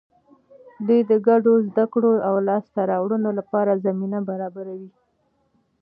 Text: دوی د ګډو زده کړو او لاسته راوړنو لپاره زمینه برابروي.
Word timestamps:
دوی 0.87 1.01
د 1.09 1.11
ګډو 1.27 1.53
زده 1.67 1.85
کړو 1.93 2.11
او 2.27 2.35
لاسته 2.47 2.79
راوړنو 2.91 3.29
لپاره 3.39 3.81
زمینه 3.85 4.19
برابروي. 4.29 4.89